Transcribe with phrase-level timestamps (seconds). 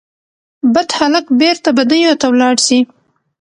[0.73, 2.79] بد هلک بیرته بدیو ته ولاړ سي